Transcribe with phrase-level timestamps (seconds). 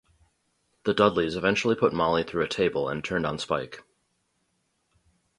[0.83, 3.83] The Dudleys eventually put Molly through a table and turned on Spike.